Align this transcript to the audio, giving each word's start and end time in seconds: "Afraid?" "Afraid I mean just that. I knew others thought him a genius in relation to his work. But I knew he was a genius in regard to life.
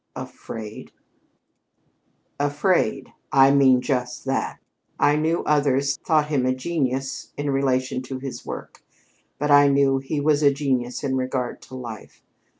"Afraid?" 0.15 0.91
"Afraid 2.39 3.13
I 3.31 3.51
mean 3.51 3.81
just 3.81 4.25
that. 4.25 4.59
I 4.99 5.15
knew 5.15 5.43
others 5.43 5.95
thought 5.97 6.29
him 6.29 6.43
a 6.47 6.55
genius 6.55 7.31
in 7.37 7.51
relation 7.51 8.01
to 8.09 8.17
his 8.17 8.43
work. 8.43 8.83
But 9.37 9.51
I 9.51 9.67
knew 9.67 9.99
he 9.99 10.19
was 10.19 10.41
a 10.41 10.51
genius 10.51 11.03
in 11.03 11.17
regard 11.17 11.61
to 11.69 11.75
life. 11.75 12.23